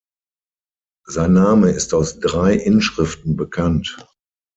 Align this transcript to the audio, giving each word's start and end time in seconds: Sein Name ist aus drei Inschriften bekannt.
Sein 1.05 1.33
Name 1.33 1.69
ist 1.69 1.93
aus 1.93 2.19
drei 2.19 2.55
Inschriften 2.55 3.35
bekannt. 3.35 4.03